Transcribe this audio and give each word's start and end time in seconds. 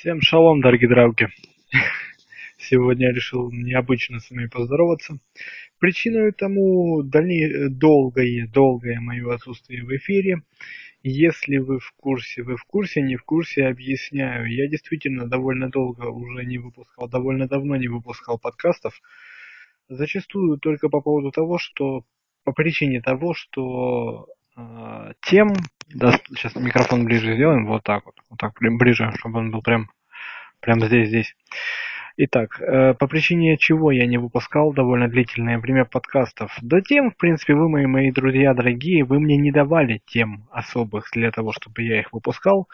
Всем 0.00 0.20
шалом, 0.20 0.60
дорогие 0.60 0.90
друзья! 0.90 1.28
Сегодня 2.58 3.06
я 3.06 3.14
решил 3.14 3.50
необычно 3.50 4.20
с 4.20 4.30
вами 4.30 4.46
поздороваться. 4.46 5.18
Причиной 5.78 6.32
тому 6.32 7.02
дальнее, 7.02 7.70
долгое, 7.70 8.46
долгое 8.46 9.00
мое 9.00 9.32
отсутствие 9.34 9.84
в 9.84 9.96
эфире. 9.96 10.42
Если 11.02 11.56
вы 11.56 11.78
в 11.78 11.92
курсе, 11.96 12.42
вы 12.42 12.58
в 12.58 12.64
курсе, 12.64 13.00
не 13.00 13.16
в 13.16 13.24
курсе, 13.24 13.64
объясняю. 13.64 14.52
Я 14.52 14.68
действительно 14.68 15.26
довольно 15.26 15.70
долго 15.70 16.08
уже 16.08 16.44
не 16.44 16.58
выпускал, 16.58 17.08
довольно 17.08 17.48
давно 17.48 17.76
не 17.76 17.88
выпускал 17.88 18.38
подкастов. 18.38 19.00
Зачастую 19.88 20.58
только 20.58 20.90
по 20.90 21.00
поводу 21.00 21.30
того, 21.30 21.56
что 21.56 22.04
по 22.44 22.52
причине 22.52 23.00
того, 23.00 23.32
что 23.32 24.26
э, 24.58 25.12
тем, 25.22 25.54
да, 25.88 26.18
сейчас 26.28 26.54
микрофон 26.56 27.04
ближе 27.04 27.34
сделаем, 27.34 27.66
вот 27.66 27.82
так 27.84 28.04
вот, 28.06 28.14
вот 28.28 28.38
так 28.38 28.54
ближе, 28.60 29.12
чтобы 29.18 29.38
он 29.38 29.50
был 29.50 29.62
прям, 29.62 29.88
прям 30.60 30.80
здесь, 30.80 31.08
здесь. 31.08 31.36
Итак, 32.18 32.60
э, 32.60 32.94
по 32.94 33.06
причине 33.08 33.58
чего 33.58 33.90
я 33.90 34.06
не 34.06 34.16
выпускал 34.16 34.72
довольно 34.72 35.06
длительное 35.06 35.58
время 35.58 35.84
подкастов? 35.84 36.56
Да 36.62 36.80
тем, 36.80 37.10
в 37.10 37.16
принципе, 37.16 37.54
вы 37.54 37.68
мои, 37.68 37.84
мои 37.86 38.10
друзья 38.10 38.54
дорогие, 38.54 39.04
вы 39.04 39.20
мне 39.20 39.36
не 39.36 39.52
давали 39.52 40.00
тем 40.06 40.48
особых 40.50 41.10
для 41.12 41.30
того, 41.30 41.52
чтобы 41.52 41.82
я 41.82 42.00
их 42.00 42.12
выпускал. 42.12 42.68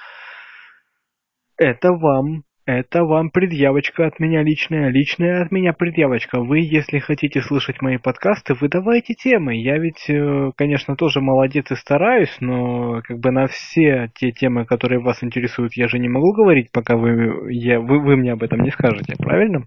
Это 1.57 1.93
вам 1.93 2.45
это 2.65 3.05
вам 3.05 3.31
предъявочка 3.31 4.07
от 4.07 4.21
меня 4.21 4.43
личная, 4.43 4.89
личная 4.89 5.43
от 5.43 5.51
меня 5.51 5.73
предъявочка. 5.73 6.41
Вы, 6.41 6.61
если 6.61 7.01
хотите 7.01 7.41
слышать 7.41 7.83
мои 7.83 7.99
подкасты, 7.99 8.55
вы 8.55 8.69
давайте 8.69 9.15
темы. 9.15 9.57
Я 9.57 9.79
ведь, 9.79 10.09
э, 10.09 10.53
конечно, 10.57 10.95
тоже 10.95 11.21
молодец 11.21 11.71
и 11.73 11.75
стараюсь, 11.75 12.37
но 12.41 13.01
как 13.03 13.19
бы 13.19 13.33
на 13.33 13.49
все 13.49 14.11
те 14.15 14.31
темы, 14.31 14.65
которые 14.65 15.01
вас 15.01 15.25
интересуют, 15.25 15.75
я 15.75 15.89
же 15.89 15.99
не 15.99 16.09
могу 16.09 16.33
говорить, 16.33 16.71
пока 16.71 16.97
вы, 16.97 17.53
я, 17.53 17.81
вы, 17.81 18.01
вы 18.01 18.17
мне 18.17 18.33
об 18.33 18.45
этом 18.45 18.61
не 18.61 18.71
скажете, 18.71 19.17
правильно? 19.19 19.67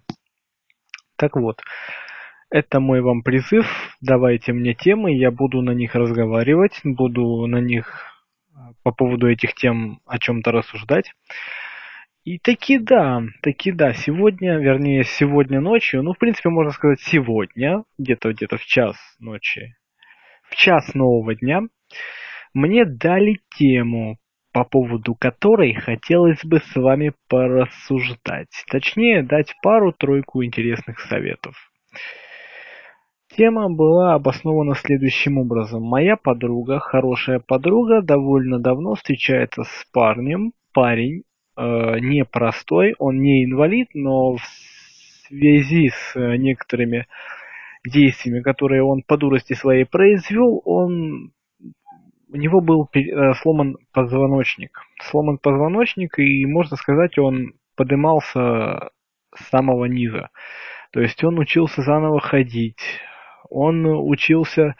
Так 1.18 1.36
вот, 1.36 1.62
это 2.50 2.80
мой 2.80 3.02
вам 3.02 3.24
призыв. 3.24 3.68
Давайте 4.00 4.54
мне 4.54 4.74
темы, 4.74 5.14
я 5.18 5.32
буду 5.32 5.62
на 5.62 5.72
них 5.72 5.96
разговаривать, 5.96 6.80
буду 6.86 7.46
на 7.46 7.58
них 7.58 8.06
э, 8.54 8.74
по 8.84 8.94
поводу 8.94 9.28
этих 9.28 9.54
тем 9.54 10.00
о 10.06 10.18
чем-то 10.18 10.54
рассуждать. 10.54 11.12
И 12.26 12.40
таки 12.40 12.80
да, 12.80 13.22
таки 13.44 13.72
да, 13.72 13.94
сегодня, 13.94 14.58
вернее, 14.58 15.04
сегодня 15.04 15.62
ночью, 15.62 16.02
ну, 16.02 16.14
в 16.14 16.18
принципе, 16.18 16.50
можно 16.50 16.72
сказать 16.72 17.00
сегодня, 17.02 17.84
где-то 18.00 18.34
где-то 18.34 18.58
в 18.58 18.66
час 18.66 18.98
ночи, 19.20 19.76
в 20.50 20.56
час 20.56 20.96
нового 20.96 21.36
дня, 21.36 21.62
мне 22.56 22.84
дали 22.84 23.38
тему, 23.56 24.18
по 24.52 24.64
поводу 24.64 25.14
которой 25.14 25.76
хотелось 25.76 26.44
бы 26.44 26.62
с 26.62 26.76
вами 26.76 27.14
порассуждать. 27.30 28.50
Точнее, 28.72 29.22
дать 29.22 29.54
пару-тройку 29.62 30.44
интересных 30.44 31.02
советов. 31.02 31.56
Тема 33.38 33.70
была 33.70 34.16
обоснована 34.16 34.74
следующим 34.74 35.38
образом. 35.38 35.84
Моя 35.84 36.16
подруга, 36.16 36.80
хорошая 36.80 37.40
подруга, 37.40 38.02
довольно 38.02 38.58
давно 38.60 38.96
встречается 38.96 39.62
с 39.64 39.86
парнем. 39.94 40.54
Парень 40.74 41.22
э, 41.58 42.00
непростой, 42.00 42.96
он 43.00 43.22
не 43.22 43.46
инвалид, 43.46 43.90
но 43.94 44.36
в 44.36 44.42
связи 45.28 45.90
с 45.90 46.16
э, 46.16 46.38
некоторыми 46.38 47.08
действиями, 47.86 48.42
которые 48.42 48.84
он 48.84 49.04
по 49.04 49.18
дурости 49.18 49.54
своей 49.54 49.86
произвел, 49.86 50.62
он 50.66 51.32
у 52.32 52.38
него 52.38 52.62
был 52.62 52.90
э, 52.94 53.34
сломан 53.42 53.78
позвоночник. 53.94 54.82
Сломан 55.02 55.38
позвоночник, 55.38 56.20
и 56.20 56.46
можно 56.46 56.76
сказать, 56.76 57.18
он 57.18 57.54
подымался 57.76 58.90
с 59.36 59.50
самого 59.50 59.86
низа. 59.86 60.30
То 60.92 61.02
есть 61.02 61.24
он 61.24 61.40
учился 61.40 61.82
заново 61.82 62.20
ходить, 62.20 62.82
он 63.50 63.86
учился 63.86 64.76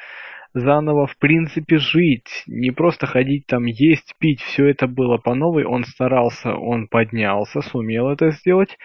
заново 0.56 1.06
в 1.06 1.18
принципе 1.18 1.78
жить, 1.78 2.44
не 2.48 2.72
просто 2.72 3.06
ходить 3.06 3.46
там 3.46 3.66
есть, 3.66 4.16
пить, 4.20 4.42
все 4.42 4.66
это 4.68 4.88
было 4.88 5.18
по 5.18 5.36
новой, 5.36 5.66
он 5.66 5.84
старался, 5.84 6.56
он 6.56 6.88
поднялся, 6.88 7.62
сумел 7.62 8.10
это 8.10 8.32
сделать. 8.32 8.78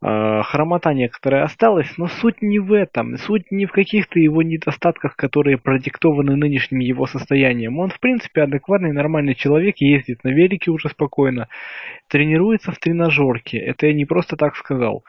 А, 0.00 0.44
хромота 0.44 0.94
некоторая 0.94 1.42
осталась, 1.42 1.92
но 1.98 2.06
суть 2.06 2.40
не 2.40 2.60
в 2.60 2.72
этом, 2.72 3.16
суть 3.16 3.50
не 3.50 3.66
в 3.66 3.72
каких-то 3.72 4.20
его 4.20 4.42
недостатках, 4.42 5.16
которые 5.16 5.58
продиктованы 5.58 6.36
нынешним 6.36 6.78
его 6.78 7.06
состоянием. 7.06 7.76
Он, 7.80 7.90
в 7.90 7.98
принципе, 7.98 8.42
адекватный, 8.42 8.92
нормальный 8.92 9.34
человек, 9.34 9.78
ездит 9.78 10.22
на 10.22 10.28
велике 10.28 10.70
уже 10.70 10.88
спокойно, 10.88 11.48
тренируется 12.06 12.70
в 12.70 12.78
тренажерке. 12.78 13.58
Это 13.58 13.88
я 13.88 13.92
не 13.92 14.04
просто 14.04 14.36
так 14.36 14.54
сказал. 14.54 15.02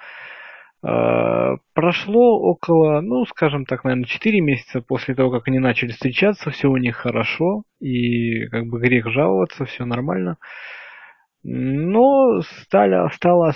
Э, 0.81 1.57
прошло 1.73 2.39
около, 2.39 3.01
ну, 3.01 3.25
скажем 3.25 3.65
так, 3.65 3.83
наверное, 3.83 4.05
4 4.05 4.39
месяца 4.41 4.81
после 4.81 5.13
того, 5.13 5.31
как 5.31 5.47
они 5.47 5.59
начали 5.59 5.91
встречаться, 5.91 6.51
все 6.51 6.69
у 6.69 6.77
них 6.77 6.95
хорошо, 6.95 7.63
и 7.79 8.47
как 8.47 8.67
бы 8.67 8.79
грех 8.79 9.07
жаловаться, 9.09 9.65
все 9.65 9.85
нормально. 9.85 10.37
Но 11.43 12.41
стало, 12.41 13.09
стало, 13.09 13.53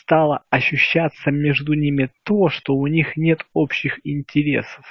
стало 0.00 0.44
ощущаться 0.50 1.30
между 1.30 1.74
ними 1.74 2.10
то, 2.24 2.48
что 2.48 2.74
у 2.74 2.86
них 2.86 3.16
нет 3.16 3.44
общих 3.54 3.98
интересов. 4.04 4.84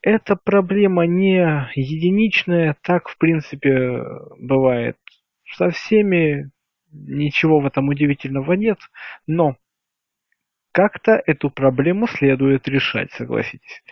Эта 0.00 0.36
проблема 0.36 1.06
не 1.06 1.68
единичная, 1.74 2.76
так 2.82 3.08
в 3.08 3.18
принципе 3.18 4.02
бывает 4.38 4.96
со 5.56 5.70
всеми 5.70 6.50
Ничего 6.92 7.60
в 7.60 7.66
этом 7.66 7.88
удивительного 7.88 8.54
нет, 8.54 8.78
но 9.26 9.56
как-то 10.72 11.20
эту 11.26 11.50
проблему 11.50 12.06
следует 12.06 12.68
решать, 12.68 13.12
согласитесь. 13.12 13.82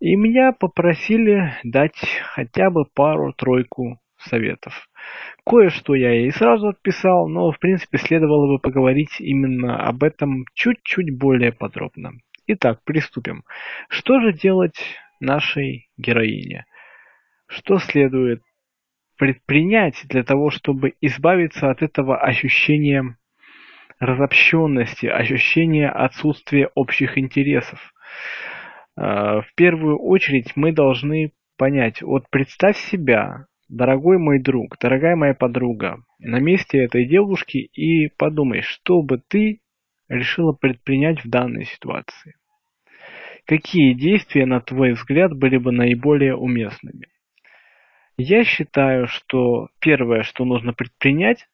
И 0.00 0.16
меня 0.16 0.52
попросили 0.52 1.54
дать 1.62 1.98
хотя 2.34 2.70
бы 2.70 2.86
пару-тройку 2.86 4.00
советов. 4.18 4.88
Кое-что 5.44 5.94
я 5.94 6.12
ей 6.12 6.32
сразу 6.32 6.68
отписал, 6.68 7.28
но 7.28 7.52
в 7.52 7.58
принципе 7.58 7.98
следовало 7.98 8.54
бы 8.54 8.58
поговорить 8.58 9.20
именно 9.20 9.86
об 9.86 10.02
этом 10.02 10.44
чуть-чуть 10.54 11.16
более 11.16 11.52
подробно. 11.52 12.12
Итак, 12.46 12.80
приступим. 12.84 13.44
Что 13.88 14.20
же 14.20 14.32
делать 14.32 14.78
нашей 15.20 15.88
героине? 15.96 16.66
Что 17.46 17.78
следует 17.78 18.42
предпринять 19.20 20.06
для 20.08 20.24
того, 20.24 20.48
чтобы 20.48 20.94
избавиться 21.02 21.70
от 21.70 21.82
этого 21.82 22.16
ощущения 22.16 23.18
разобщенности, 23.98 25.04
ощущения 25.04 25.90
отсутствия 25.90 26.70
общих 26.74 27.18
интересов. 27.18 27.78
А, 28.96 29.42
в 29.42 29.54
первую 29.56 29.98
очередь 29.98 30.56
мы 30.56 30.72
должны 30.72 31.32
понять, 31.58 32.00
вот 32.00 32.30
представь 32.30 32.78
себя, 32.78 33.44
дорогой 33.68 34.16
мой 34.16 34.38
друг, 34.40 34.78
дорогая 34.80 35.16
моя 35.16 35.34
подруга, 35.34 35.98
на 36.18 36.40
месте 36.40 36.78
этой 36.78 37.04
девушки 37.04 37.58
и 37.58 38.08
подумай, 38.16 38.62
что 38.62 39.02
бы 39.02 39.20
ты 39.28 39.60
решила 40.08 40.54
предпринять 40.54 41.22
в 41.22 41.28
данной 41.28 41.66
ситуации. 41.66 42.36
Какие 43.44 43.92
действия, 43.92 44.46
на 44.46 44.62
твой 44.62 44.92
взгляд, 44.92 45.36
были 45.36 45.58
бы 45.58 45.72
наиболее 45.72 46.34
уместными? 46.34 47.08
Я 48.22 48.44
считаю, 48.44 49.06
что 49.06 49.68
первое, 49.80 50.24
что 50.24 50.44
нужно 50.44 50.74
предпринять, 50.74 51.46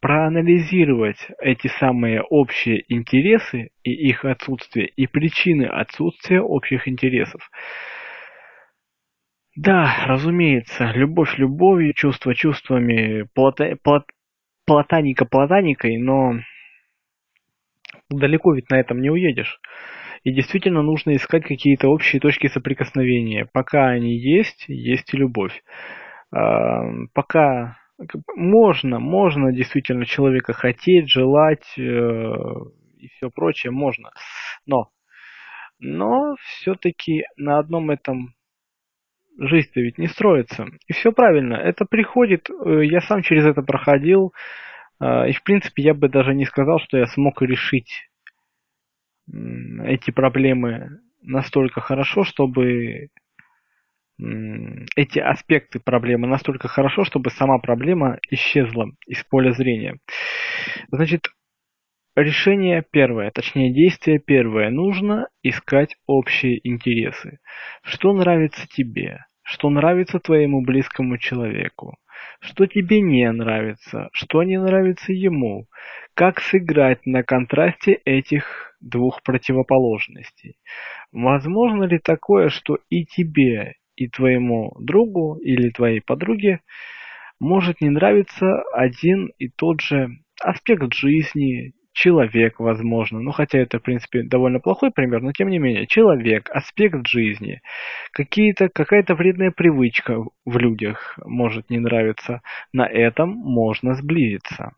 проанализировать 0.00 1.18
эти 1.42 1.66
самые 1.66 2.22
общие 2.22 2.82
интересы 2.88 3.68
и 3.82 3.90
их 3.90 4.24
отсутствие, 4.24 4.88
и 4.88 5.06
причины 5.06 5.64
отсутствия 5.64 6.40
общих 6.40 6.88
интересов. 6.88 7.50
Да, 9.56 10.06
разумеется, 10.06 10.90
любовь 10.92 11.36
любовью, 11.36 11.92
чувство 11.92 12.34
чувствами, 12.34 13.28
плата, 13.34 13.76
плат, 13.82 14.04
платаника 14.64 15.26
платаникой, 15.26 15.98
но 15.98 16.40
далеко 18.08 18.54
ведь 18.54 18.70
на 18.70 18.80
этом 18.80 19.02
не 19.02 19.10
уедешь. 19.10 19.60
И 20.24 20.32
действительно 20.32 20.82
нужно 20.82 21.14
искать 21.16 21.44
какие-то 21.44 21.88
общие 21.88 22.20
точки 22.20 22.48
соприкосновения. 22.48 23.48
Пока 23.52 23.88
они 23.88 24.16
есть, 24.16 24.64
есть 24.68 25.12
и 25.14 25.16
любовь. 25.16 25.62
А, 26.30 26.82
пока 27.14 27.78
можно, 28.36 28.98
можно 28.98 29.52
действительно 29.52 30.06
человека 30.06 30.52
хотеть, 30.52 31.10
желать 31.10 31.66
э, 31.76 31.80
и 31.80 33.08
все 33.08 33.30
прочее, 33.30 33.72
можно. 33.72 34.10
Но, 34.66 34.90
но 35.78 36.36
все-таки 36.40 37.24
на 37.36 37.58
одном 37.58 37.90
этом 37.90 38.34
жизнь-то 39.38 39.80
ведь 39.80 39.98
не 39.98 40.06
строится. 40.06 40.66
И 40.86 40.92
все 40.92 41.12
правильно, 41.12 41.54
это 41.54 41.84
приходит, 41.84 42.48
э, 42.50 42.84
я 42.84 43.00
сам 43.00 43.22
через 43.22 43.46
это 43.46 43.62
проходил, 43.62 44.32
э, 45.00 45.30
и 45.30 45.32
в 45.32 45.42
принципе 45.42 45.82
я 45.82 45.94
бы 45.94 46.08
даже 46.08 46.34
не 46.34 46.44
сказал, 46.44 46.78
что 46.80 46.98
я 46.98 47.06
смог 47.06 47.42
решить 47.42 48.07
эти 49.84 50.10
проблемы 50.10 51.00
настолько 51.22 51.80
хорошо, 51.80 52.24
чтобы 52.24 53.08
эти 54.96 55.20
аспекты 55.20 55.78
проблемы 55.78 56.26
настолько 56.26 56.66
хорошо, 56.66 57.04
чтобы 57.04 57.30
сама 57.30 57.58
проблема 57.58 58.18
исчезла 58.30 58.90
из 59.06 59.22
поля 59.24 59.52
зрения. 59.52 59.98
Значит, 60.90 61.28
решение 62.16 62.84
первое, 62.90 63.30
точнее 63.30 63.72
действие 63.72 64.18
первое. 64.18 64.70
Нужно 64.70 65.28
искать 65.42 65.94
общие 66.06 66.58
интересы. 66.68 67.38
Что 67.82 68.12
нравится 68.12 68.66
тебе? 68.66 69.24
Что 69.42 69.70
нравится 69.70 70.18
твоему 70.18 70.62
близкому 70.62 71.16
человеку? 71.16 71.96
Что 72.40 72.66
тебе 72.66 73.00
не 73.00 73.30
нравится? 73.30 74.08
Что 74.12 74.42
не 74.42 74.60
нравится 74.60 75.12
ему? 75.12 75.68
Как 76.14 76.40
сыграть 76.40 77.06
на 77.06 77.22
контрасте 77.22 77.92
этих 78.04 78.67
двух 78.80 79.22
противоположностей? 79.22 80.56
Возможно 81.12 81.84
ли 81.84 81.98
такое, 81.98 82.48
что 82.48 82.78
и 82.90 83.04
тебе, 83.04 83.74
и 83.96 84.08
твоему 84.08 84.76
другу 84.78 85.36
или 85.36 85.70
твоей 85.70 86.00
подруге 86.00 86.60
может 87.40 87.80
не 87.80 87.90
нравиться 87.90 88.62
один 88.72 89.30
и 89.38 89.48
тот 89.48 89.80
же 89.80 90.08
аспект 90.40 90.94
жизни, 90.94 91.72
человек, 91.98 92.60
возможно, 92.60 93.20
ну 93.20 93.32
хотя 93.32 93.58
это, 93.58 93.80
в 93.80 93.82
принципе, 93.82 94.22
довольно 94.22 94.60
плохой 94.60 94.92
пример, 94.92 95.20
но 95.20 95.32
тем 95.32 95.48
не 95.48 95.58
менее, 95.58 95.86
человек, 95.88 96.48
аспект 96.50 97.06
жизни, 97.08 97.60
какие-то, 98.12 98.68
какая-то 98.68 99.16
вредная 99.16 99.50
привычка 99.50 100.24
в 100.44 100.58
людях 100.58 101.18
может 101.24 101.70
не 101.70 101.80
нравиться, 101.80 102.40
на 102.72 102.86
этом 102.86 103.30
можно 103.30 103.94
сблизиться. 103.94 104.74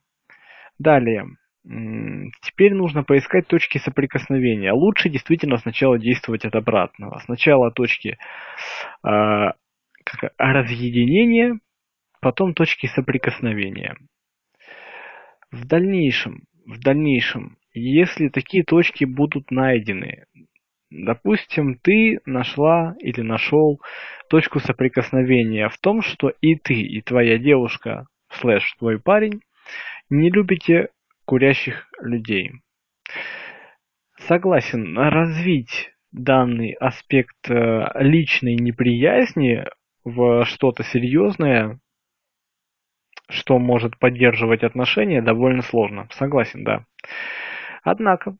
Далее, 0.78 1.26
Теперь 1.62 2.74
нужно 2.74 3.04
поискать 3.04 3.46
точки 3.46 3.78
соприкосновения. 3.78 4.72
Лучше 4.72 5.10
действительно 5.10 5.58
сначала 5.58 5.98
действовать 5.98 6.44
от 6.44 6.54
обратного. 6.54 7.18
Сначала 7.24 7.70
точки 7.70 8.16
как, 9.02 10.32
разъединения, 10.38 11.60
потом 12.20 12.54
точки 12.54 12.86
соприкосновения. 12.86 13.96
В 15.50 15.66
дальнейшем, 15.66 16.44
в 16.64 16.78
дальнейшем, 16.80 17.56
если 17.72 18.28
такие 18.28 18.64
точки 18.64 19.04
будут 19.04 19.50
найдены, 19.50 20.24
допустим, 20.90 21.76
ты 21.76 22.20
нашла 22.24 22.94
или 23.00 23.20
нашел 23.20 23.80
точку 24.28 24.60
соприкосновения 24.60 25.68
в 25.68 25.78
том, 25.78 26.02
что 26.02 26.32
и 26.40 26.54
ты, 26.56 26.74
и 26.74 27.00
твоя 27.02 27.38
девушка, 27.38 28.06
слэш 28.30 28.74
твой 28.78 29.00
парень, 29.00 29.40
не 30.08 30.30
любите 30.30 30.88
курящих 31.30 31.86
людей. 32.02 32.50
Согласен, 34.26 34.98
развить 34.98 35.92
данный 36.10 36.72
аспект 36.72 37.48
э, 37.48 37.84
личной 38.00 38.56
неприязни 38.56 39.64
в 40.02 40.44
что-то 40.44 40.82
серьезное, 40.82 41.78
что 43.28 43.60
может 43.60 43.96
поддерживать 44.00 44.64
отношения, 44.64 45.22
довольно 45.22 45.62
сложно. 45.62 46.08
Согласен, 46.10 46.64
да. 46.64 46.84
Однако, 47.84 48.36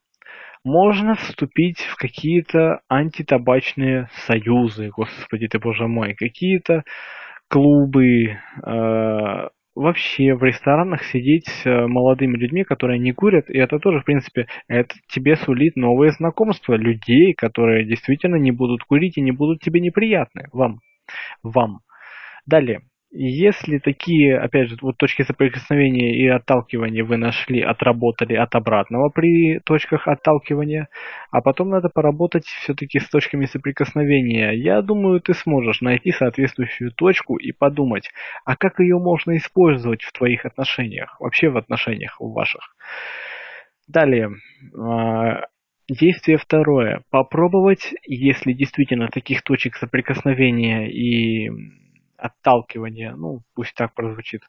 можно 0.64 1.14
вступить 1.14 1.78
в 1.78 1.94
какие-то 1.94 2.81
антитабачные 2.88 4.08
союзы, 4.26 4.88
господи 4.88 5.46
ты 5.46 5.60
боже 5.60 5.87
мой, 5.87 6.14
какие-то 6.14 6.82
клубы, 7.48 8.37
э, 8.66 9.48
вообще 9.75 10.34
в 10.34 10.43
ресторанах 10.43 11.05
сидеть 11.05 11.46
с 11.49 11.67
э, 11.67 11.87
молодыми 11.87 12.37
людьми, 12.37 12.64
которые 12.64 12.99
не 12.99 13.12
курят, 13.12 13.49
и 13.50 13.58
это 13.58 13.78
тоже, 13.78 14.00
в 14.00 14.05
принципе, 14.05 14.46
это 14.69 14.94
тебе 15.08 15.37
сулит 15.37 15.76
новые 15.76 16.12
знакомства 16.12 16.75
людей, 16.75 17.34
которые 17.34 17.87
действительно 17.87 18.37
не 18.37 18.50
будут 18.50 18.84
курить 18.84 19.17
и 19.19 19.22
не 19.22 19.32
будут 19.32 19.61
тебе 19.61 19.81
неприятны. 19.81 20.49
Вам. 20.52 20.81
Вам. 21.43 21.81
Далее. 22.46 22.82
Если 23.12 23.79
такие, 23.79 24.39
опять 24.39 24.69
же, 24.69 24.77
вот 24.81 24.97
точки 24.97 25.23
соприкосновения 25.23 26.15
и 26.15 26.29
отталкивания 26.29 27.03
вы 27.03 27.17
нашли, 27.17 27.61
отработали 27.61 28.35
от 28.35 28.55
обратного 28.55 29.09
при 29.09 29.59
точках 29.65 30.07
отталкивания, 30.07 30.89
а 31.33 31.41
потом 31.41 31.71
надо 31.71 31.89
поработать 31.89 32.45
все-таки 32.45 33.01
с 33.01 33.09
точками 33.09 33.47
соприкосновения, 33.47 34.53
я 34.53 34.81
думаю, 34.81 35.21
ты 35.21 35.35
сможешь 35.35 35.81
найти 35.81 36.12
соответствующую 36.12 36.93
точку 36.93 37.37
и 37.37 37.51
подумать, 37.51 38.09
а 38.45 38.55
как 38.55 38.79
ее 38.79 38.99
можно 38.99 39.37
использовать 39.37 40.03
в 40.03 40.12
твоих 40.12 40.47
отношениях, 40.47 41.17
вообще 41.19 41.49
в 41.49 41.57
отношениях 41.57 42.15
ваших. 42.21 42.77
Далее, 43.89 44.31
а, 44.79 45.47
Действие 45.89 46.39
второе. 46.39 47.03
Попробовать, 47.11 47.93
если 48.07 48.53
действительно 48.53 49.09
таких 49.09 49.43
точек 49.43 49.75
соприкосновения 49.75 50.89
и 50.89 51.51
отталкивания, 52.20 53.14
ну, 53.17 53.40
пусть 53.55 53.75
так 53.75 53.94
прозвучит, 53.94 54.43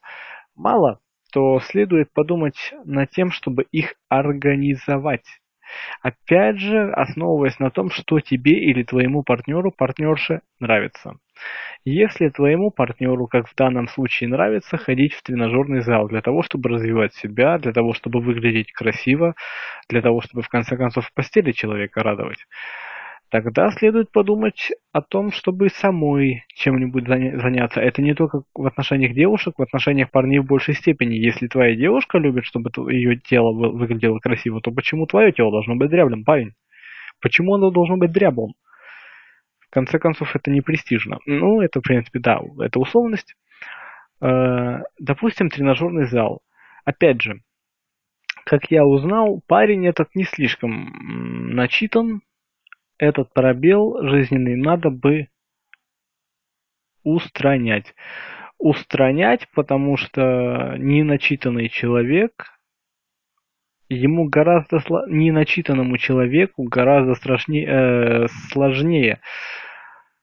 мало, 0.55 0.99
то 1.31 1.59
следует 1.61 2.11
подумать 2.13 2.73
над 2.83 3.09
тем, 3.11 3.31
чтобы 3.31 3.63
их 3.71 3.95
организовать. 4.09 5.25
Опять 6.01 6.59
же, 6.59 6.91
основываясь 6.91 7.59
на 7.59 7.71
том, 7.71 7.89
что 7.89 8.19
тебе 8.19 8.53
или 8.53 8.83
твоему 8.83 9.23
партнеру, 9.23 9.71
партнерше 9.71 10.41
нравится. 10.59 11.13
Если 11.85 12.29
твоему 12.29 12.71
партнеру, 12.71 13.27
как 13.27 13.47
в 13.47 13.55
данном 13.55 13.87
случае, 13.87 14.29
нравится 14.29 14.77
ходить 14.77 15.13
в 15.13 15.23
тренажерный 15.23 15.81
зал 15.81 16.07
для 16.07 16.21
того, 16.21 16.43
чтобы 16.43 16.69
развивать 16.69 17.13
себя, 17.15 17.57
для 17.57 17.71
того, 17.71 17.93
чтобы 17.93 18.19
выглядеть 18.21 18.71
красиво, 18.71 19.33
для 19.89 20.01
того, 20.01 20.21
чтобы 20.21 20.43
в 20.43 20.49
конце 20.49 20.77
концов 20.77 21.07
в 21.07 21.13
постели 21.13 21.51
человека 21.51 22.03
радовать, 22.03 22.45
Тогда 23.31 23.71
следует 23.71 24.11
подумать 24.11 24.73
о 24.91 25.01
том, 25.01 25.31
чтобы 25.31 25.69
самой 25.69 26.43
чем-нибудь 26.53 27.07
заняться. 27.07 27.79
Это 27.79 28.01
не 28.01 28.13
только 28.13 28.43
в 28.53 28.65
отношениях 28.65 29.13
девушек, 29.13 29.53
в 29.57 29.61
отношениях 29.61 30.11
парней 30.11 30.39
в 30.39 30.45
большей 30.45 30.73
степени. 30.73 31.13
Если 31.13 31.47
твоя 31.47 31.73
девушка 31.73 32.17
любит, 32.17 32.43
чтобы 32.43 32.69
ее 32.91 33.15
тело 33.15 33.53
выглядело 33.53 34.19
красиво, 34.19 34.59
то 34.59 34.71
почему 34.71 35.05
твое 35.05 35.31
тело 35.31 35.49
должно 35.49 35.75
быть 35.77 35.89
дряблым, 35.89 36.25
парень? 36.25 36.51
Почему 37.21 37.55
оно 37.55 37.71
должно 37.71 37.95
быть 37.95 38.11
дряблым? 38.11 38.53
В 39.61 39.69
конце 39.69 39.97
концов, 39.97 40.35
это 40.35 40.51
не 40.51 40.59
престижно. 40.59 41.19
Ну, 41.25 41.61
это, 41.61 41.79
в 41.79 41.83
принципе, 41.83 42.19
да, 42.19 42.41
это 42.59 42.81
условность. 42.81 43.37
Э, 44.19 44.79
допустим, 44.99 45.49
тренажерный 45.49 46.03
зал. 46.03 46.41
Опять 46.83 47.21
же, 47.21 47.39
как 48.43 48.69
я 48.71 48.83
узнал, 48.85 49.41
парень 49.47 49.87
этот 49.87 50.15
не 50.15 50.25
слишком 50.25 51.55
начитан, 51.55 52.23
этот 53.01 53.33
пробел 53.33 53.97
жизненный 54.07 54.55
надо 54.55 54.91
бы 54.91 55.27
устранять. 57.03 57.95
Устранять, 58.59 59.47
потому 59.55 59.97
что 59.97 60.75
неначитанный 60.77 61.67
человек, 61.67 62.59
ему 63.89 64.29
гораздо 64.29 64.79
неначитанному 65.07 65.97
человеку 65.97 66.63
гораздо 66.63 67.15
страшнее, 67.15 67.67
э, 67.67 68.27
сложнее, 68.51 69.19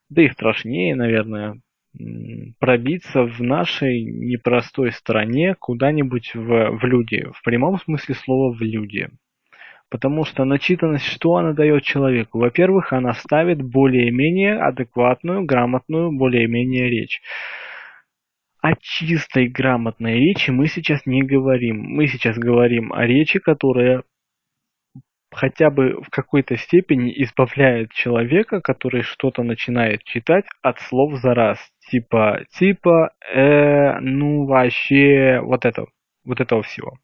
да 0.07 0.21
и 0.21 0.29
страшнее, 0.29 0.95
наверное, 0.95 1.59
пробиться 2.59 3.23
в 3.23 3.41
нашей 3.41 4.03
непростой 4.03 4.93
стране 4.93 5.53
куда-нибудь 5.59 6.33
в, 6.33 6.77
в 6.77 6.85
люди, 6.85 7.27
в 7.33 7.43
прямом 7.43 7.77
смысле 7.77 8.15
слова 8.15 8.53
в 8.53 8.61
люди. 8.61 9.09
Потому 9.89 10.23
что 10.23 10.45
начитанность, 10.45 11.05
что 11.05 11.35
она 11.35 11.53
дает 11.53 11.83
человеку? 11.83 12.39
Во-первых, 12.39 12.93
она 12.93 13.13
ставит 13.13 13.61
более-менее 13.61 14.59
адекватную, 14.59 15.45
грамотную, 15.45 16.11
более-менее 16.11 16.89
речь. 16.89 17.21
О 18.61 18.75
чистой 18.79 19.47
грамотной 19.47 20.19
речи 20.19 20.51
мы 20.51 20.67
сейчас 20.67 21.05
не 21.05 21.23
говорим. 21.23 21.81
Мы 21.81 22.07
сейчас 22.07 22.37
говорим 22.37 22.93
о 22.93 23.05
речи, 23.07 23.39
которая 23.39 24.03
хотя 25.31 25.69
бы 25.69 26.01
в 26.01 26.09
какой-то 26.09 26.57
степени 26.57 27.11
избавляет 27.23 27.91
человека, 27.91 28.61
который 28.61 29.01
что-то 29.01 29.43
начинает 29.43 30.03
читать, 30.03 30.45
от 30.61 30.79
слов 30.81 31.13
за 31.19 31.33
раз. 31.33 31.59
Типа, 31.89 32.41
типа, 32.57 33.13
э, 33.33 33.99
ну 33.99 34.45
вообще, 34.45 35.39
вот 35.41 35.65
это, 35.65 35.85
вот 36.25 36.41
этого 36.41 36.61
всего. 36.63 36.97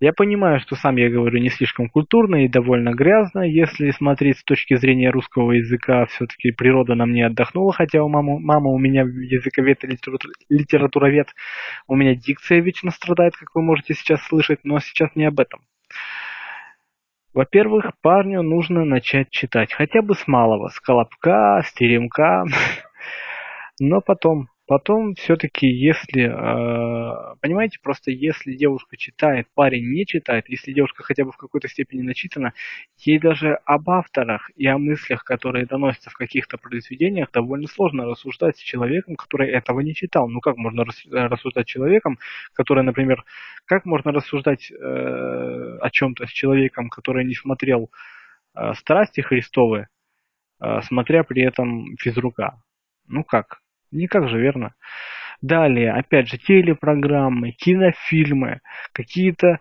Я 0.00 0.14
понимаю, 0.14 0.60
что 0.60 0.76
сам 0.76 0.96
я 0.96 1.10
говорю 1.10 1.40
не 1.40 1.50
слишком 1.50 1.90
культурно 1.90 2.46
и 2.46 2.48
довольно 2.48 2.94
грязно. 2.94 3.40
Если 3.40 3.90
смотреть 3.90 4.38
с 4.38 4.44
точки 4.44 4.74
зрения 4.76 5.10
русского 5.10 5.52
языка, 5.52 6.06
все-таки 6.06 6.52
природа 6.52 6.94
на 6.94 7.04
мне 7.04 7.26
отдохнула, 7.26 7.74
хотя 7.74 8.02
у 8.02 8.08
мамы, 8.08 8.40
мама 8.40 8.70
у 8.70 8.78
меня 8.78 9.02
языковед 9.02 9.84
и 9.84 9.88
литератур, 9.88 10.30
литературовед. 10.48 11.28
У 11.86 11.96
меня 11.96 12.14
дикция 12.14 12.60
вечно 12.60 12.90
страдает, 12.90 13.36
как 13.36 13.54
вы 13.54 13.60
можете 13.60 13.92
сейчас 13.92 14.22
слышать, 14.22 14.60
но 14.64 14.80
сейчас 14.80 15.14
не 15.16 15.26
об 15.26 15.38
этом. 15.38 15.60
Во-первых, 17.34 17.92
парню 18.00 18.42
нужно 18.42 18.86
начать 18.86 19.28
читать, 19.28 19.70
хотя 19.72 20.00
бы 20.00 20.14
с 20.14 20.26
малого, 20.26 20.68
с 20.68 20.80
колобка, 20.80 21.62
с 21.62 21.74
теремка, 21.74 22.44
но 23.78 24.00
потом 24.00 24.48
Потом 24.70 25.16
все-таки, 25.16 25.66
если, 25.66 26.26
э, 26.26 27.34
понимаете, 27.40 27.80
просто 27.82 28.12
если 28.12 28.52
девушка 28.54 28.96
читает, 28.96 29.48
парень 29.52 29.82
не 29.82 30.06
читает, 30.06 30.48
если 30.48 30.72
девушка 30.72 31.02
хотя 31.02 31.24
бы 31.24 31.32
в 31.32 31.36
какой-то 31.36 31.66
степени 31.66 32.02
начитана, 32.02 32.52
ей 32.98 33.18
даже 33.18 33.58
об 33.64 33.90
авторах 33.90 34.48
и 34.54 34.68
о 34.68 34.78
мыслях, 34.78 35.24
которые 35.24 35.66
доносятся 35.66 36.10
в 36.10 36.14
каких-то 36.14 36.56
произведениях, 36.56 37.32
довольно 37.32 37.66
сложно 37.66 38.04
рассуждать 38.04 38.58
с 38.58 38.60
человеком, 38.60 39.16
который 39.16 39.50
этого 39.50 39.80
не 39.80 39.92
читал. 39.92 40.28
Ну 40.28 40.38
как 40.38 40.56
можно 40.56 40.84
рассуждать 40.84 41.66
с 41.66 41.68
человеком, 41.68 42.20
который, 42.52 42.84
например, 42.84 43.24
как 43.64 43.84
можно 43.84 44.12
рассуждать 44.12 44.70
э, 44.70 45.78
о 45.80 45.90
чем-то 45.90 46.28
с 46.28 46.30
человеком, 46.30 46.90
который 46.90 47.24
не 47.24 47.34
смотрел 47.34 47.90
э, 48.54 48.72
«Страсти 48.74 49.20
Христовы», 49.20 49.88
э, 50.60 50.80
смотря 50.82 51.24
при 51.24 51.42
этом 51.42 51.96
физрука? 51.96 52.62
Ну 53.08 53.24
как? 53.24 53.60
Никак 53.90 54.28
же, 54.28 54.40
верно? 54.40 54.74
Далее, 55.42 55.92
опять 55.92 56.28
же, 56.28 56.38
телепрограммы, 56.38 57.52
кинофильмы, 57.52 58.60
какие-то 58.92 59.60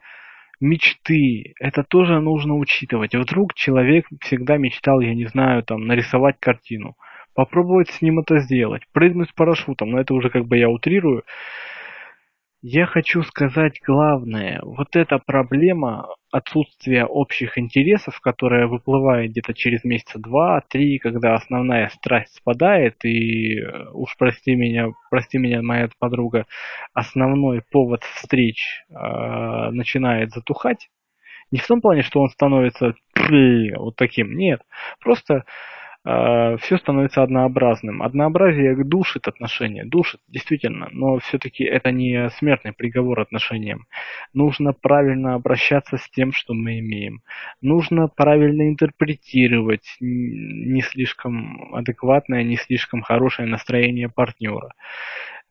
мечты. 0.59 1.53
Это 1.59 1.83
тоже 1.83 2.19
нужно 2.19 2.55
учитывать. 2.55 3.15
Вдруг 3.15 3.53
человек 3.53 4.05
всегда 4.21 4.57
мечтал, 4.57 4.99
я 4.99 5.15
не 5.15 5.25
знаю, 5.25 5.63
там, 5.63 5.87
нарисовать 5.87 6.37
картину. 6.39 6.95
Попробовать 7.33 7.89
с 7.89 8.01
ним 8.01 8.19
это 8.19 8.39
сделать. 8.39 8.83
Прыгнуть 8.91 9.29
с 9.29 9.33
парашютом. 9.33 9.91
Но 9.91 10.01
это 10.01 10.13
уже 10.13 10.29
как 10.29 10.45
бы 10.45 10.57
я 10.57 10.69
утрирую. 10.69 11.23
Я 12.61 12.87
хочу 12.87 13.23
сказать 13.23 13.79
главное. 13.87 14.59
Вот 14.63 14.97
эта 14.97 15.17
проблема 15.17 16.09
отсутствия 16.29 17.05
общих 17.05 17.57
интересов, 17.57 18.19
которая 18.19 18.67
выплывает 18.67 19.31
где-то 19.31 19.53
через 19.53 19.85
месяца 19.85 20.19
два-три, 20.19 20.99
когда 20.99 21.35
основная 21.35 21.87
страсть 21.87 22.35
спадает, 22.35 23.05
и 23.05 23.59
э, 23.61 23.91
уж 23.93 24.13
прости 24.17 24.55
меня, 24.55 24.89
прости 25.09 25.37
меня, 25.37 25.61
моя 25.61 25.87
подруга, 25.99 26.47
основной 26.93 27.61
повод 27.71 28.03
встреч 28.03 28.83
э, 28.89 29.69
начинает 29.71 30.31
затухать. 30.31 30.89
Не 31.51 31.59
в 31.59 31.67
том 31.67 31.79
плане, 31.79 32.01
что 32.01 32.19
он 32.19 32.27
становится 32.27 32.93
вот 33.77 33.95
таким, 33.95 34.35
нет. 34.35 34.61
Просто 34.99 35.45
э, 36.05 36.57
все 36.57 36.77
становится 36.77 37.23
однообразным. 37.23 38.01
Однообразие 38.03 38.75
душит 38.83 39.27
отношения, 39.27 39.85
душит, 39.85 40.21
действительно, 40.27 40.89
но 40.91 41.19
все-таки 41.19 41.63
это 41.63 41.91
не 41.91 42.29
смертный 42.31 42.73
приговор 42.73 43.19
отношениям. 43.19 43.87
Нужно 44.33 44.73
правильно 44.73 45.35
обращаться 45.35 45.97
с 45.97 46.09
тем, 46.09 46.31
что 46.31 46.53
мы 46.53 46.79
имеем. 46.79 47.21
Нужно 47.61 48.07
правильно 48.07 48.69
интерпретировать 48.69 49.97
не 49.99 50.81
слишком 50.81 51.73
адекватное, 51.73 52.43
не 52.43 52.57
слишком 52.57 53.01
хорошее 53.01 53.47
настроение 53.47 54.09
партнера. 54.09 54.73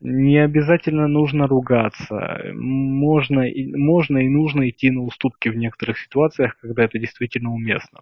Не 0.01 0.37
обязательно 0.37 1.07
нужно 1.07 1.47
ругаться. 1.47 2.41
Можно 2.53 3.45
можно 3.75 4.17
и 4.19 4.29
нужно 4.29 4.69
идти 4.69 4.91
на 4.91 5.01
уступки 5.01 5.49
в 5.49 5.57
некоторых 5.57 5.99
ситуациях, 5.99 6.57
когда 6.61 6.83
это 6.85 6.99
действительно 6.99 7.53
уместно. 7.53 8.01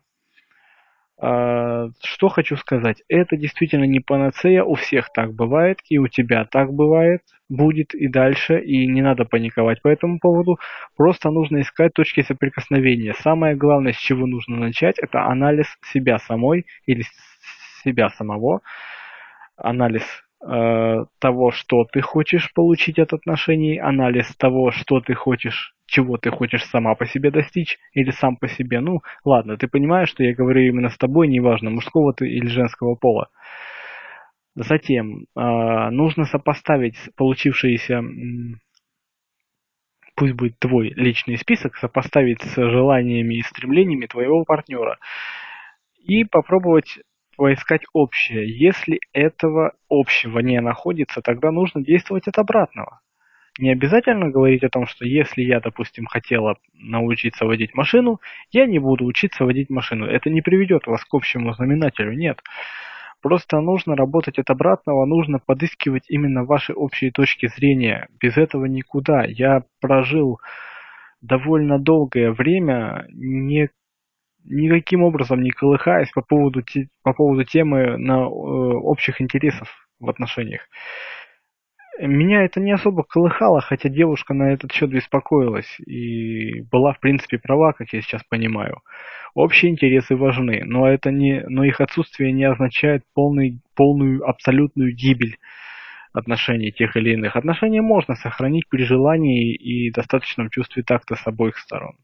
А, 1.20 1.88
что 2.04 2.30
хочу 2.30 2.58
сказать. 2.58 3.04
Это 3.08 3.38
действительно 3.38 3.86
не 3.86 4.00
панацея, 4.00 4.64
у 4.64 4.76
всех 4.76 5.12
так 5.12 5.34
бывает, 5.34 5.80
и 5.90 5.98
у 5.98 6.08
тебя 6.08 6.46
так 6.46 6.72
бывает, 6.72 7.22
будет 7.50 7.96
и 7.96 8.08
дальше, 8.08 8.60
и 8.60 8.86
не 8.86 9.02
надо 9.02 9.26
паниковать 9.26 9.82
по 9.82 9.88
этому 9.88 10.20
поводу. 10.20 10.60
Просто 10.96 11.32
нужно 11.32 11.62
искать 11.62 11.94
точки 11.94 12.22
соприкосновения. 12.22 13.16
Самое 13.16 13.56
главное, 13.56 13.94
с 13.94 13.98
чего 13.98 14.28
нужно 14.28 14.58
начать, 14.58 15.00
это 15.00 15.24
анализ 15.26 15.68
себя 15.92 16.20
самой 16.20 16.66
или 16.86 17.04
себя 17.84 18.10
самого. 18.10 18.62
Анализ 19.56 20.04
того, 20.40 21.52
что 21.52 21.86
ты 21.92 22.02
хочешь 22.02 22.54
получить 22.54 23.00
от 23.00 23.14
отношений, 23.14 23.80
анализ 23.80 24.36
того, 24.36 24.72
что 24.72 25.02
ты 25.02 25.16
хочешь 25.16 25.74
чего 25.88 26.18
ты 26.18 26.30
хочешь 26.30 26.66
сама 26.66 26.96
по 26.96 27.06
себе 27.06 27.32
достичь 27.32 27.78
или 27.94 28.12
сам 28.12 28.36
по 28.36 28.48
себе. 28.48 28.82
Ну, 28.82 29.00
ладно, 29.24 29.58
ты 29.58 29.68
понимаешь, 29.68 30.10
что 30.10 30.24
я 30.24 30.36
говорю 30.36 30.62
именно 30.62 30.90
с 30.90 30.98
тобой, 30.98 31.28
неважно, 31.28 31.70
мужского 31.70 32.14
ты 32.14 32.30
или 32.30 32.48
женского 32.48 32.96
пола. 32.96 33.30
Затем 34.56 35.26
э, 35.36 35.90
нужно 35.92 36.26
сопоставить 36.26 36.98
получившиеся, 37.16 38.04
пусть 40.16 40.34
будет 40.34 40.60
твой 40.60 40.90
личный 40.96 41.38
список, 41.38 41.78
сопоставить 41.78 42.42
с 42.42 42.56
желаниями 42.56 43.36
и 43.36 43.44
стремлениями 43.44 44.08
твоего 44.08 44.44
партнера 44.44 44.98
и 46.04 46.24
попробовать 46.24 47.00
поискать 47.38 47.84
общее. 47.94 48.50
Если 48.50 49.00
этого 49.14 49.74
общего 49.90 50.40
не 50.40 50.60
находится, 50.60 51.22
тогда 51.22 51.52
нужно 51.52 51.84
действовать 51.84 52.28
от 52.28 52.38
обратного 52.38 53.00
не 53.60 53.72
обязательно 53.72 54.30
говорить 54.30 54.64
о 54.64 54.70
том, 54.70 54.86
что 54.86 55.06
если 55.06 55.42
я, 55.42 55.60
допустим, 55.60 56.06
хотела 56.06 56.58
научиться 56.74 57.46
водить 57.46 57.74
машину, 57.74 58.20
я 58.52 58.66
не 58.66 58.80
буду 58.80 59.06
учиться 59.06 59.46
водить 59.46 59.70
машину. 59.70 60.06
Это 60.06 60.30
не 60.30 60.42
приведет 60.42 60.88
вас 60.88 61.04
к 61.04 61.14
общему 61.14 61.54
знаменателю, 61.54 62.14
нет. 62.14 62.42
Просто 63.22 63.60
нужно 63.60 63.96
работать 63.96 64.38
от 64.38 64.50
обратного, 64.50 65.06
нужно 65.06 65.40
подыскивать 65.40 66.04
именно 66.08 66.46
ваши 66.46 66.74
общие 66.74 67.12
точки 67.12 67.48
зрения. 67.48 68.08
Без 68.20 68.38
этого 68.38 68.66
никуда. 68.66 69.26
Я 69.26 69.64
прожил 69.82 70.40
довольно 71.22 71.80
долгое 71.80 72.32
время, 72.32 73.08
не, 73.10 73.70
никаким 74.50 75.04
образом 75.04 75.42
не 75.42 75.52
колыхаясь 75.52 76.12
по 76.12 76.22
поводу, 76.22 76.64
по 77.04 77.14
поводу 77.14 77.44
темы 77.44 77.98
на 77.98 78.22
э, 78.22 78.26
общих 78.26 79.22
интересов 79.22 79.70
в 80.00 80.10
отношениях. 80.10 80.62
Меня 82.00 82.44
это 82.44 82.60
не 82.60 82.72
особо 82.72 83.04
колыхало, 83.04 83.60
хотя 83.60 83.90
девушка 83.90 84.36
на 84.36 84.54
этот 84.54 84.72
счет 84.72 84.92
беспокоилась 84.92 85.80
и 85.80 86.62
была 86.62 86.94
в 86.94 87.00
принципе 87.00 87.40
права, 87.40 87.74
как 87.74 87.92
я 87.92 88.02
сейчас 88.02 88.24
понимаю. 88.30 88.82
Общие 89.34 89.72
интересы 89.72 90.16
важны, 90.16 90.62
но 90.64 90.88
это 90.88 91.10
не, 91.12 91.44
но 91.48 91.64
их 91.64 91.82
отсутствие 91.82 92.32
не 92.34 92.44
означает 92.44 93.04
полный, 93.16 93.62
полную 93.76 94.28
абсолютную 94.28 94.94
гибель 94.94 95.38
отношений 96.14 96.72
тех 96.72 96.96
или 96.96 97.14
иных. 97.14 97.36
Отношения 97.36 97.82
можно 97.82 98.16
сохранить 98.16 98.70
при 98.70 98.84
желании 98.84 99.56
и 99.56 99.92
достаточном 99.92 100.50
чувстве 100.50 100.84
такта 100.84 101.16
с 101.16 101.26
обоих 101.26 101.58
сторон. 101.58 101.96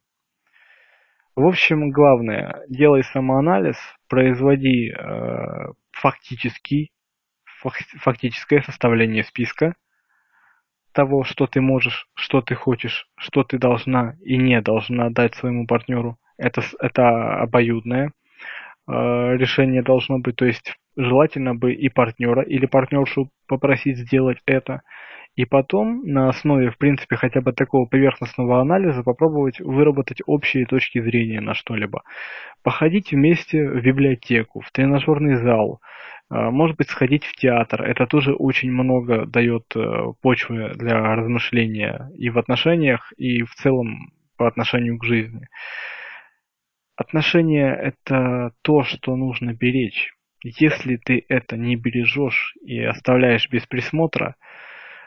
В 1.35 1.47
общем, 1.47 1.89
главное, 1.89 2.63
делай 2.69 3.03
самоанализ, 3.03 3.77
производи 4.07 4.91
э, 4.91 5.73
фактический, 5.91 6.91
фактическое 7.99 8.61
составление 8.61 9.23
списка, 9.23 9.73
того, 10.91 11.23
что 11.23 11.47
ты 11.47 11.59
можешь, 11.59 12.07
что 12.13 12.41
ты 12.41 12.53
хочешь, 12.53 13.07
что 13.17 13.43
ты 13.43 13.57
должна 13.57 14.15
и 14.23 14.37
не 14.37 14.61
должна 14.61 15.09
дать 15.09 15.33
своему 15.33 15.65
партнеру, 15.65 16.19
это, 16.37 16.61
это 16.79 17.41
обоюдное 17.41 18.11
э, 18.87 18.91
решение 18.91 19.81
должно 19.81 20.19
быть. 20.19 20.35
То 20.35 20.45
есть 20.45 20.75
желательно 20.95 21.55
бы 21.55 21.73
и 21.73 21.89
партнера 21.89 22.43
или 22.43 22.67
партнершу 22.67 23.31
попросить 23.47 23.97
сделать 23.97 24.37
это. 24.45 24.81
И 25.35 25.45
потом 25.45 26.03
на 26.05 26.29
основе, 26.29 26.69
в 26.69 26.77
принципе, 26.77 27.15
хотя 27.15 27.41
бы 27.41 27.53
такого 27.53 27.87
поверхностного 27.87 28.61
анализа 28.61 29.01
попробовать 29.01 29.59
выработать 29.59 30.21
общие 30.27 30.65
точки 30.67 31.01
зрения 31.01 31.41
на 31.41 31.55
что-либо. 31.55 32.03
Походить 32.61 33.11
вместе 33.11 33.67
в 33.67 33.81
библиотеку, 33.81 34.61
в 34.61 34.71
тренажерный 34.71 35.35
зал, 35.35 35.81
а, 36.29 36.51
может 36.51 36.77
быть, 36.77 36.89
сходить 36.89 37.25
в 37.25 37.33
театр. 37.33 37.81
Это 37.81 38.05
тоже 38.05 38.33
очень 38.33 38.71
много 38.71 39.25
дает 39.25 39.65
э, 39.75 40.13
почвы 40.21 40.73
для 40.75 41.15
размышления 41.15 42.11
и 42.15 42.29
в 42.29 42.37
отношениях, 42.37 43.11
и 43.17 43.41
в 43.41 43.53
целом 43.55 44.11
по 44.37 44.47
отношению 44.47 44.99
к 44.99 45.03
жизни. 45.03 45.47
Отношения– 46.95 47.73
это 47.83 48.51
то, 48.61 48.83
что 48.83 49.15
нужно 49.15 49.53
беречь. 49.53 50.13
Если 50.43 50.97
ты 50.97 51.25
это 51.27 51.57
не 51.57 51.75
бережешь 51.75 52.53
и 52.61 52.83
оставляешь 52.83 53.49
без 53.49 53.65
присмотра, 53.65 54.35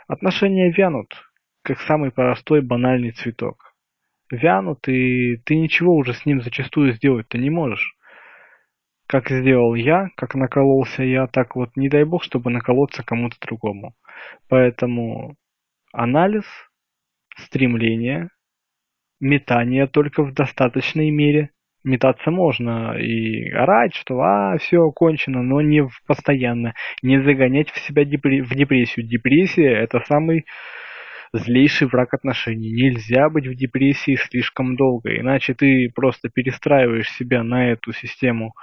отношения 0.06 0.70
вянут, 0.70 1.14
как 1.62 1.80
самый 1.80 2.10
простой 2.10 2.60
банальный 2.62 3.12
цветок. 3.12 3.74
Вянут, 4.30 4.88
и 4.88 5.36
ты 5.44 5.56
ничего 5.56 5.94
уже 5.94 6.14
с 6.14 6.26
ним 6.26 6.42
зачастую 6.42 6.92
сделать-то 6.92 7.38
не 7.38 7.50
можешь 7.50 7.96
как 9.06 9.30
сделал 9.30 9.74
я, 9.74 10.10
как 10.16 10.34
накололся 10.34 11.02
я, 11.02 11.26
так 11.26 11.56
вот 11.56 11.76
не 11.76 11.88
дай 11.88 12.04
бог, 12.04 12.24
чтобы 12.24 12.50
наколоться 12.50 13.04
кому-то 13.04 13.36
другому. 13.40 13.94
Поэтому 14.48 15.36
анализ, 15.92 16.44
стремление, 17.36 18.30
метание 19.20 19.86
только 19.86 20.22
в 20.22 20.34
достаточной 20.34 21.10
мере. 21.10 21.50
Метаться 21.86 22.32
можно 22.32 22.98
и 22.98 23.48
орать, 23.52 23.94
что 23.94 24.20
а, 24.20 24.58
все 24.58 24.90
кончено, 24.90 25.44
но 25.44 25.60
не 25.60 25.82
в 25.84 25.92
постоянно. 26.04 26.74
Не 27.00 27.22
загонять 27.22 27.70
в 27.70 27.78
себя 27.78 28.02
депре- 28.02 28.42
в 28.42 28.52
депрессию. 28.56 29.06
Депрессия 29.06 29.70
это 29.70 30.00
самый 30.00 30.46
злейший 31.32 31.86
враг 31.86 32.12
отношений. 32.12 32.72
Нельзя 32.72 33.30
быть 33.30 33.46
в 33.46 33.54
депрессии 33.54 34.16
слишком 34.16 34.74
долго, 34.74 35.16
иначе 35.16 35.54
ты 35.54 35.88
просто 35.94 36.28
перестраиваешь 36.28 37.08
себя 37.12 37.44
на 37.44 37.70
эту 37.70 37.92
систему 37.92 38.54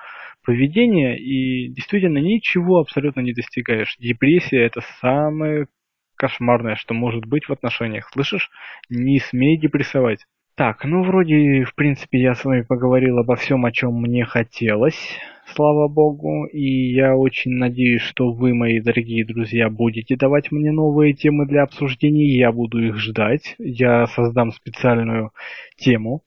поведения 0.43 1.17
и 1.17 1.69
действительно 1.69 2.17
ничего 2.17 2.79
абсолютно 2.79 3.21
не 3.21 3.31
достигаешь. 3.31 3.95
Депрессия– 3.99 4.63
это 4.65 4.81
самое 4.99 5.67
кошмарное, 6.17 6.75
что 6.75 6.93
может 6.93 7.25
быть 7.25 7.47
в 7.47 7.53
отношениях. 7.53 8.09
Слышишь? 8.11 8.49
Не 8.89 9.19
смей 9.19 9.57
депрессовать. 9.57 10.25
Так, 10.55 10.85
ну 10.85 11.01
вроде, 11.03 11.63
в 11.63 11.73
принципе, 11.73 12.21
я 12.21 12.35
с 12.35 12.45
вами 12.45 12.61
поговорил 12.61 13.17
обо 13.17 13.35
всем, 13.35 13.65
о 13.65 13.71
чем 13.71 13.99
мне 13.99 14.23
хотелось, 14.23 15.17
слава 15.47 15.87
богу, 15.87 16.45
и 16.45 16.93
я 16.93 17.15
очень 17.15 17.53
надеюсь, 17.53 18.03
что 18.03 18.31
вы, 18.31 18.53
мои 18.53 18.79
дорогие 18.79 19.25
друзья, 19.25 19.71
будете 19.71 20.15
давать 20.15 20.51
мне 20.51 20.71
новые 20.71 21.13
темы 21.13 21.47
для 21.47 21.63
обсуждений, 21.63 22.37
я 22.37 22.51
буду 22.51 22.77
их 22.85 22.97
ждать, 22.97 23.55
я 23.57 24.05
создам 24.05 24.51
специальную 24.51 25.31
тему, 25.75 26.21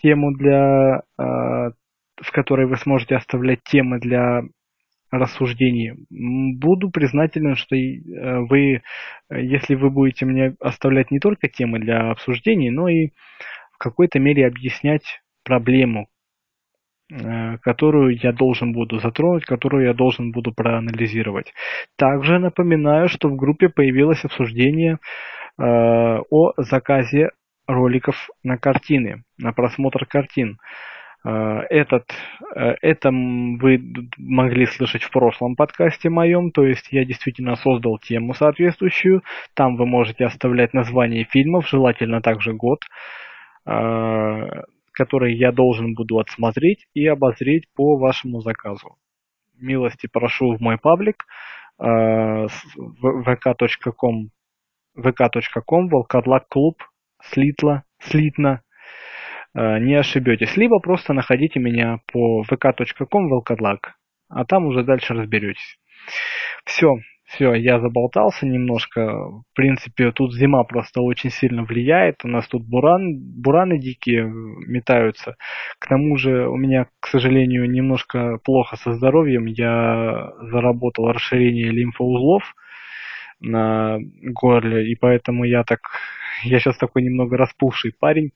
тему 0.00 0.32
для, 0.32 1.02
э, 1.18 1.22
в 1.22 2.30
которой 2.30 2.66
вы 2.66 2.76
сможете 2.76 3.16
оставлять 3.16 3.64
темы 3.64 3.98
для 3.98 4.42
рассуждений. 5.18 5.94
Буду 6.10 6.90
признателен, 6.90 7.56
что 7.56 7.76
э, 7.76 8.40
вы, 8.48 8.82
если 9.30 9.74
вы 9.74 9.90
будете 9.90 10.26
мне 10.26 10.54
оставлять 10.60 11.10
не 11.10 11.18
только 11.18 11.48
темы 11.48 11.78
для 11.78 12.10
обсуждений, 12.10 12.70
но 12.70 12.88
и 12.88 13.08
в 13.72 13.78
какой-то 13.78 14.18
мере 14.18 14.46
объяснять 14.46 15.22
проблему, 15.44 16.08
э, 17.10 17.58
которую 17.58 18.18
я 18.22 18.32
должен 18.32 18.72
буду 18.72 18.98
затронуть, 18.98 19.44
которую 19.44 19.86
я 19.86 19.94
должен 19.94 20.32
буду 20.32 20.52
проанализировать. 20.52 21.52
Также 21.96 22.38
напоминаю, 22.38 23.08
что 23.08 23.28
в 23.28 23.36
группе 23.36 23.68
появилось 23.68 24.24
обсуждение 24.24 24.98
э, 25.58 25.62
о 25.62 26.52
заказе 26.56 27.30
роликов 27.66 28.28
на 28.42 28.58
картины, 28.58 29.24
на 29.38 29.52
просмотр 29.52 30.06
картин. 30.06 30.58
Э, 31.24 31.60
этот, 31.70 32.04
э, 32.54 32.74
это 32.82 33.08
вы 33.10 33.80
могли 34.18 34.66
слышать 34.66 35.02
в 35.02 35.10
прошлом 35.10 35.56
подкасте 35.56 36.10
моем, 36.10 36.50
то 36.50 36.64
есть 36.64 36.88
я 36.90 37.04
действительно 37.04 37.56
создал 37.56 37.98
тему 37.98 38.34
соответствующую. 38.34 39.22
Там 39.54 39.76
вы 39.76 39.86
можете 39.86 40.26
оставлять 40.26 40.74
название 40.74 41.24
фильмов, 41.24 41.66
желательно 41.68 42.20
также 42.20 42.52
год, 42.52 42.80
э, 43.66 44.62
который 44.92 45.34
я 45.34 45.50
должен 45.50 45.94
буду 45.94 46.18
отсмотреть 46.18 46.86
и 46.92 47.06
обозреть 47.06 47.64
по 47.74 47.96
вашему 47.96 48.40
заказу. 48.40 48.96
Милости 49.58 50.06
прошу 50.12 50.56
в 50.56 50.60
мой 50.60 50.76
паблик 50.78 51.24
vk.com 51.80 52.70
vk.com 54.96 55.88
волкодлак 55.88 56.48
клуб 56.48 56.82
слитла 57.20 57.82
слитно 57.98 58.63
не 59.54 59.94
ошибетесь. 59.94 60.56
Либо 60.56 60.80
просто 60.80 61.12
находите 61.12 61.60
меня 61.60 61.98
по 62.12 62.42
vk.com 62.42 63.28
волкодлак, 63.28 63.94
а 64.28 64.44
там 64.44 64.66
уже 64.66 64.82
дальше 64.82 65.14
разберетесь. 65.14 65.78
Все, 66.64 66.96
все, 67.26 67.54
я 67.54 67.80
заболтался 67.80 68.46
немножко. 68.46 69.00
В 69.00 69.44
принципе, 69.54 70.12
тут 70.12 70.34
зима 70.34 70.62
просто 70.64 71.00
очень 71.00 71.30
сильно 71.30 71.64
влияет. 71.64 72.24
У 72.24 72.28
нас 72.28 72.46
тут 72.46 72.62
буран, 72.68 73.16
бураны 73.42 73.78
дикие 73.78 74.30
метаются. 74.66 75.36
К 75.78 75.88
тому 75.88 76.16
же 76.16 76.48
у 76.48 76.56
меня, 76.56 76.86
к 77.00 77.08
сожалению, 77.08 77.68
немножко 77.70 78.38
плохо 78.44 78.76
со 78.76 78.92
здоровьем. 78.92 79.46
Я 79.46 80.32
заработал 80.42 81.10
расширение 81.12 81.70
лимфоузлов 81.70 82.54
на 83.40 83.98
горле, 84.22 84.90
и 84.90 84.94
поэтому 84.94 85.44
я 85.44 85.64
так, 85.64 85.80
я 86.42 86.58
сейчас 86.60 86.76
такой 86.76 87.02
немного 87.02 87.36
распухший 87.36 87.92
парень, 87.98 88.32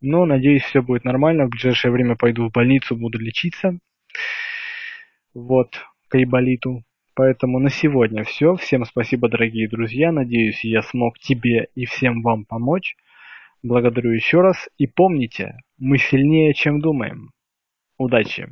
но 0.00 0.24
надеюсь 0.26 0.62
все 0.62 0.82
будет 0.82 1.04
нормально, 1.04 1.46
в 1.46 1.50
ближайшее 1.50 1.92
время 1.92 2.16
пойду 2.16 2.48
в 2.48 2.52
больницу, 2.52 2.96
буду 2.96 3.18
лечиться, 3.18 3.78
вот, 5.34 5.80
к 6.08 6.14
айболиту. 6.14 6.84
Поэтому 7.14 7.58
на 7.58 7.68
сегодня 7.68 8.24
все. 8.24 8.56
Всем 8.56 8.84
спасибо, 8.86 9.28
дорогие 9.28 9.68
друзья. 9.68 10.12
Надеюсь, 10.12 10.64
я 10.64 10.82
смог 10.82 11.18
тебе 11.18 11.68
и 11.74 11.84
всем 11.84 12.22
вам 12.22 12.46
помочь. 12.46 12.96
Благодарю 13.62 14.12
еще 14.12 14.40
раз. 14.40 14.68
И 14.78 14.86
помните, 14.86 15.58
мы 15.78 15.98
сильнее, 15.98 16.54
чем 16.54 16.80
думаем. 16.80 17.30
Удачи! 17.98 18.48